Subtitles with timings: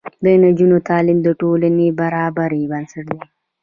[0.23, 3.19] د نجونو تعلیم د ټولنې برابرۍ بنسټ دی.